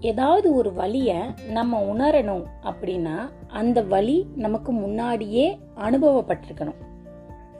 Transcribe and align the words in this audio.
ஏதாவது 0.00 0.54
ஒரு 0.54 0.72
வழியை 0.72 1.18
நம்ம 1.50 1.80
உணரணும் 1.80 2.44
அப்படின்னா 2.62 3.28
அந்த 3.46 3.82
வழி 3.82 4.26
நமக்கு 4.36 4.72
முன்னாடியே 4.72 5.58
அனுபவப்பட்டிருக்கணும். 5.76 6.74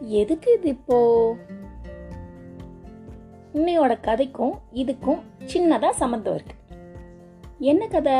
எதுக்கு 0.00 0.52
இது 0.52 0.68
இப்போ? 0.68 1.36
இன்னையோட 3.54 4.00
கதைக்கும் 4.00 4.50
இதுக்கும் 4.74 5.20
சின்னதாக 5.54 5.90
சம்மந்தம் 5.90 6.34
இருக்கு. 6.34 6.54
என்ன 7.59 7.86
கதை? 7.86 8.14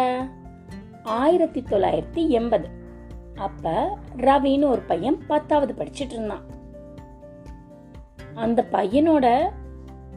ஆயிரத்தி 1.03 1.61
தொள்ளாயிரத்தி 1.61 2.29
எண்பது. 2.29 2.69
அப்ப 3.35 3.99
ரவின்னு 4.17 4.69
ஒரு 4.69 4.81
பையன் 4.81 5.27
பத்தாவது 5.27 5.75
படிச்சுட்டு 5.75 6.13
இருந்தான். 6.13 6.45
அந்த 8.35 8.67
பையனோட 8.73 9.51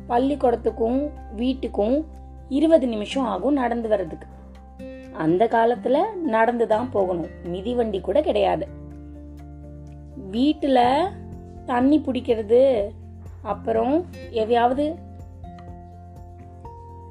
பள்ளிக்கூடத்துக்கும் 0.10 1.10
வீட்டுக்கும் 1.36 2.06
இருபது 2.58 2.86
நிமிஷம் 2.88 3.26
ஆகும் 3.26 3.54
நடந்து 3.54 3.88
வர்றதுக்கு. 3.88 4.28
அந்த 5.18 5.44
காலத்துல 5.46 5.98
நடந்து 6.36 6.66
தான் 6.68 6.90
போகணும் 6.92 7.32
மிதிவண்டி 7.44 8.00
கூட 8.02 8.22
கிடையாது. 8.22 8.66
வீட்டுல 10.32 10.80
தண்ணி 11.66 11.98
பிடிக்கிறது 12.00 12.62
அப்புறம் 13.42 13.96
எதையாவது 14.32 14.86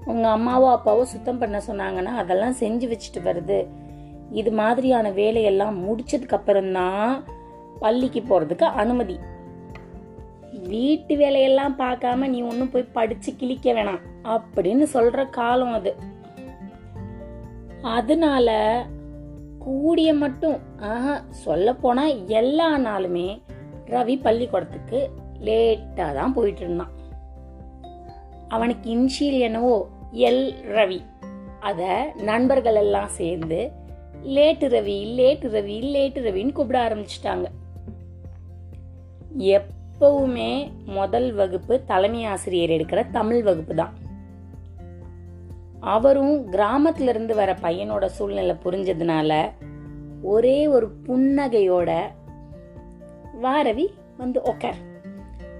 உங்க 0.04 0.26
அம்மாவோ 0.36 0.68
அப்பாவோ 0.76 1.02
சுத்தம் 1.02 1.38
பண்ண 1.38 1.56
சொன்னாங்கன்னா 1.66 2.12
அதெல்லாம் 2.22 2.58
செஞ்சு 2.60 2.86
வச்சுட்டு 2.92 3.20
வருது 3.24 3.58
இது 4.30 4.50
மாதிரியான 4.52 5.10
வேலையெல்லாம் 5.10 5.77
முடிச்சதுக்கு 5.84 6.36
அப்புறம்தான் 6.38 7.24
பள்ளிக்கு 7.80 8.20
போறதுக்கு 8.20 8.66
அனுமதி. 8.82 9.16
வீட்டு 10.69 11.16
வேலையெல்லாம் 11.16 11.78
பார்க்காம 11.78 12.28
நீ 12.28 12.42
ஒன்றும் 12.42 12.70
போய் 12.70 12.92
படித்து 12.92 13.32
கிழிக்க 13.32 13.73
வேணாம் 13.73 14.00
அப்படின்னு 14.24 14.83
சொல்கிற 14.83 15.25
காலம் 15.25 15.72
அது. 15.72 15.94
அதனால 17.83 18.86
கூடிய 19.58 20.14
மட்டும் 20.14 20.58
ஆஹா 20.81 21.25
சொல்ல 21.31 21.75
போனால் 21.75 22.27
எல்லா 22.27 22.78
நாளுமே 22.78 23.41
ரவி 23.86 24.20
பள்ளிக்கூடத்துக்கு 24.22 25.11
லேட்டாக 25.41 26.14
தான் 26.14 26.33
போயிட்டு 26.33 26.61
இருந்தான். 26.61 26.91
அவனுக்கு 28.48 28.91
இன்ஷியல் 28.91 29.38
என்னவோ 29.38 29.88
எல் 30.12 30.55
ரவி. 30.69 31.00
அதை 31.61 32.12
நண்பர்கள் 32.16 32.75
எல்லாம் 32.75 33.08
சேர்ந்து 33.08 33.70
late 34.25 34.66
Ravi 34.77 34.98
late 35.19 35.48
Ravi 35.56 35.77
late 35.94 36.20
ரவின்னு 36.28 36.53
கூப்பிட 36.53 36.88
ஆரம்பிச்சிட்டாங்க. 36.88 37.44
எப் 39.36 39.69
எப்பவுமே 40.01 40.70
முதல் 40.84 41.33
வகுப்பு 41.33 41.84
தலைமை 41.84 42.25
ஆசிரியர் 42.25 42.81
எடுக்கிற 42.81 43.11
தமிழ் 43.11 43.43
வகுப்பு 43.43 43.75
தான். 43.75 43.93
அவரும் 45.81 46.53
கிராமத்துல 46.53 47.09
இருந்து 47.09 47.34
வர 47.34 47.56
பையனோட 47.62 48.06
சூழ்நிலை 48.06 48.56
புரிஞ்சதுனால 48.65 49.51
ஒரே 50.23 50.67
ஒரு 50.67 50.91
புன்னகையோட 51.06 52.01
வாரவி 53.43 53.87
வந்து 54.17 54.41
உக்கார். 54.41 54.81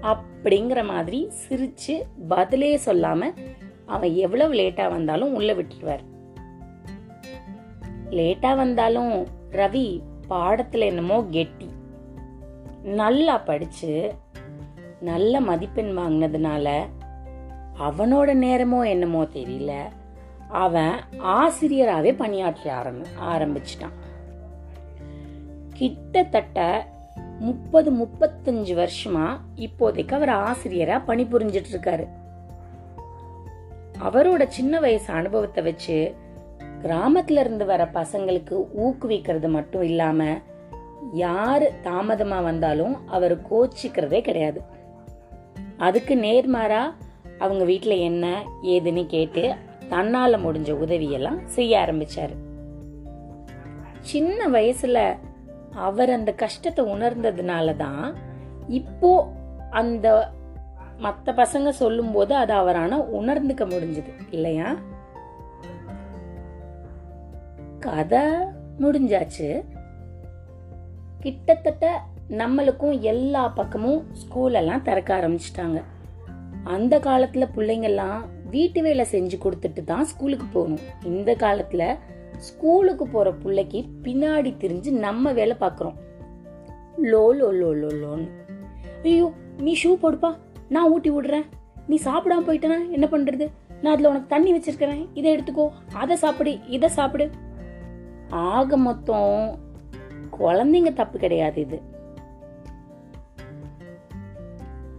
அப்படிங்கிற 0.01 0.85
மாதிரி 0.85 1.31
சிரிச்சு 1.47 2.01
பதிலே 2.27 2.79
சொல்லாம 2.85 3.33
அவன் 3.85 4.13
எவ்வளவு 4.13 4.53
லேட்டா 4.53 4.89
வந்தாலும் 4.89 5.33
உள்ள 5.33 5.53
விட்டுருவார். 5.53 6.03
லேட்டா 8.09 8.55
வந்தாலும் 8.55 9.27
ரவி 9.51 9.99
பாடத்துல 10.29 10.79
என்னமோ 10.79 11.23
கெட்டி. 11.31 11.69
நல்லா 12.83 13.37
படிச்சு 13.37 14.13
நல்ல 14.99 15.41
மதிப்பெண் 15.41 15.97
வாங்கினதுனால 15.97 16.87
அவனோட 17.79 18.33
நேரமோ 18.33 18.87
என்னமோ 18.87 19.23
தெரியல. 19.23 19.73
அவன் 20.47 20.93
ஆசிரியராகவே 21.23 22.17
பணியாற்ற 22.17 22.83
ஆரம்பி 22.83 23.05
ஆரம்பிச்சிட்டான். 23.23 23.93
கிட்டத்தட்ட 25.73 26.87
முப்பது 27.39 27.91
முப்பத்தஞ்சு 27.91 28.87
வருஷமா 28.87 29.39
இப்போதைக்கு 29.55 30.13
அவர் 30.13 30.29
ஆசிரியரா 30.29 31.01
பணிபுரிஞ்சிட்டு 31.07 31.65
இருக்காரு 31.71 32.07
அவரோட 34.03 34.47
சின்ன 34.47 34.79
வயசு 34.79 35.13
அனுபவத்தை 35.13 35.63
வச்சு 35.63 36.15
கிராமத்துல 36.83 37.39
இருந்து 37.39 37.65
வர 37.65 37.89
பசங்களுக்கு 37.93 38.65
ஊக்குவிக்கிறது 38.77 39.49
மட்டும் 39.49 39.81
இல்லாமல் 39.81 40.41
யார் 41.11 41.81
தாமதமாக 41.81 42.43
வந்தாலும் 42.43 43.07
அவர் 43.07 43.41
கோச்சிக்கிறதே 43.51 44.21
கிடையாது. 44.21 44.61
அதுக்கு 45.77 46.17
நேர்மாறாக 46.17 46.93
அவங்க 47.39 47.63
வீட்டில் 47.63 47.99
என்ன 47.99 48.43
ஏதுன்னு 48.61 49.05
கேட்டு 49.05 49.55
தன்னால் 49.89 50.43
முடிஞ்ச 50.45 50.71
உதவியெல்லாம் 50.71 51.45
செய்ய 51.45 51.79
ஆரம்பித்தார் 51.79 52.31
சின்ன 54.01 54.47
வயசில் 54.47 55.17
அவர் 55.71 56.09
அந்த 56.09 56.33
கஷ்டத்தை 56.33 56.85
உணர்ந்ததுனால 56.85 57.75
தான் 57.75 58.17
இப்போ 58.67 59.27
அந்த 59.69 60.33
மற்ற 60.97 61.33
பசங்க 61.33 61.69
சொல்லும்போது 61.69 62.35
அதை 62.35 62.55
அவரான 62.55 62.97
உணர்ந்துக்க 62.97 63.65
முடிஞ்சது 63.65 64.13
இல்லையா? 64.31 64.75
கதை 67.79 68.19
முடிஞ்சாச்சு. 68.79 69.65
கிட்டத்தட்ட 71.23 71.85
நம்மளுக்கும் 72.41 72.95
எல்லா 73.11 73.43
பக்கமும் 73.59 74.01
ஸ்கூலெல்லாம் 74.21 74.85
திறக்க 74.87 75.09
ஆரம்பிச்சிட்டாங்க. 75.17 75.79
அந்த 76.75 76.95
காலத்தில் 77.07 77.53
பிள்ளைங்கள்லாம் 77.55 78.19
வீட்டு 78.53 78.79
வேலை 78.81 79.05
செஞ்சு 79.11 79.37
கொடுத்துட்டு 79.43 79.81
தான் 79.83 80.05
ஸ்கூலுக்கு 80.05 80.47
போகணும். 80.53 80.83
இந்த 81.11 81.31
காலத்தில் 81.43 81.87
ஸ்கூலுக்கு 82.47 83.05
போகிற 83.07 83.31
பிள்ளைக்கு 83.43 83.79
பின்னாடி 84.05 84.51
திரிஞ்சு 84.61 84.91
நம்ம 85.05 85.31
வேலை 85.39 85.55
பார்க்குறோம். 85.59 85.97
லோ 87.11 87.23
லோ 87.39 87.49
லோ 87.61 87.69
லோ 87.81 87.89
லோன்னு. 88.01 88.27
ஐயோ 89.03 89.27
நீ 89.65 89.73
ஷூ 89.83 89.91
போடுப்பா. 90.03 90.31
நான் 90.75 90.89
ஊட்டி 90.93 91.09
விடுறேன். 91.09 91.47
நீ 91.87 91.97
சாப்பிடாம 92.05 92.45
போயிட்டனா 92.47 92.77
என்ன 92.97 93.05
பண்ணுறது 93.11 93.45
நான் 93.81 93.93
அதில் 93.93 94.09
உனக்கு 94.09 94.33
தண்ணி 94.33 94.51
வச்சிருக்கிறேன். 94.53 95.03
இதை 95.13 95.29
எடுத்துக்கோ. 95.35 95.65
அதை 96.01 96.15
சாப்பிடு 96.23 96.53
இதை 96.75 96.89
சாப்பிடு. 96.97 97.25
ஆக 98.29 98.77
மொத்தம் 98.77 99.35
குழந்தைங்க 100.41 100.93
தப்பு 100.93 101.19
கிடையாது 101.19 101.61
இது. 101.61 101.81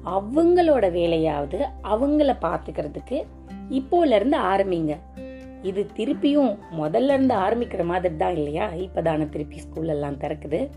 அவங்களோட 0.04 0.92
வேலையாவது 0.92 1.64
அவங்கள 1.84 2.36
பாத்துக்கிறதுக்கு 2.42 3.22
இப்போல 3.70 4.14
இருந்து 4.14 4.38
ஆரம்பிங்க. 4.38 4.98
இது 5.62 5.86
திருப்பியும் 5.97 6.58
முதல்ல 6.78 7.12
இருந்து 7.12 7.34
ஆரம்பிக்கிற 7.34 7.84
மாதிரி 7.84 8.16
தான் 8.16 8.32
இல்லையா? 8.32 8.70
இப்பதானே 8.70 9.28
திருப்பி 9.28 9.58
ஸ்கூல் 9.58 9.88
எல்லாம் 9.88 10.19
திறக்குது. 10.19 10.70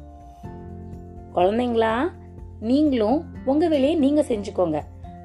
குழந்தைங்களா 1.35 2.11
நீங்களும் 2.59 3.25
உங்க 3.45 3.67
வேலையை 3.67 3.95
நீங்க 3.95 4.21
செஞ்சுக்கோங்க. 4.21 4.81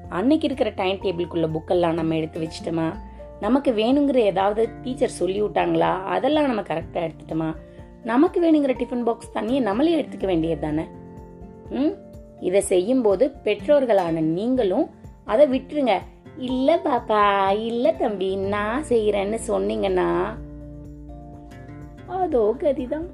அன்னைக்கு 0.09 0.45
இருக்கிற 0.45 0.69
டைம் 0.75 0.97
டேபிள்குள்ள 0.97 1.49
புக்கெல்லாம் 1.51 1.93
நம்ம 1.93 2.15
எடுத்து 2.15 2.39
வச்சிட்டோமா? 2.39 2.95
நமக்கு 3.39 3.71
வேணுங்கிற 3.71 4.15
ஏதாவது 4.15 4.69
டீச்சர் 4.81 5.09
சொல்லி 5.09 5.41
விட்டாங்களா? 5.41 6.03
அதெல்லாம் 6.03 6.45
நம்ம 6.45 6.61
கரெக்டா 6.61 7.09
எடுத்துட்டோமா? 7.09 7.55
நமக்கு 8.03 8.41
வேணுங்கிற 8.41 8.73
டிஃபன் 8.73 9.03
பாக்ஸ் 9.03 9.31
தண்ணியை 9.33 9.61
நம்மளே 9.61 10.01
எடுத்துக்க 10.01 10.25
வேண்டியது 10.25 10.61
தானே 10.61 10.85
ம்? 11.69 11.93
இதை 12.39 12.61
செய்யும்போது 12.61 13.31
பெற்றோர்களான 13.43 14.21
நீங்களும் 14.21 14.89
அதை 15.25 15.47
விட்டுருங்க. 15.47 15.97
இல்ல 16.37 16.79
பாப்பா 16.83 17.49
இல்ல 17.57 17.91
தம்பி 17.91 18.35
நான் 18.35 18.83
செய்யறேன்னு 18.89 19.37
சொன்னீங்கன்னா 19.47 20.37
அதோ 22.07 22.55
கதிதான். 22.59 23.07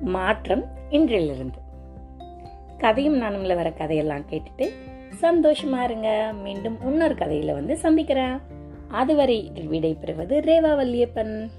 மாற்றம் 0.00 0.64
இன்றிலிருந்து. 0.90 1.58
கதையும் 2.78 3.22
நானும்ல 3.22 3.54
வர 3.54 3.72
கதையெல்லாம் 3.72 4.24
கேட்டுட்டு 4.30 4.70
சந்தோஷமா 5.20 5.82
இருங்க. 5.82 6.32
மீண்டும் 6.42 6.78
இன்னொரு 6.86 7.14
கதையில 7.14 7.52
வந்து 7.52 7.76
சந்திக்கிறேன். 7.76 8.40
அதுவரை 8.90 9.50
விடை 9.68 9.94
பெறுவது 9.94 10.40
ரேவா 10.40 10.72
வல்லியப்பன். 10.74 11.50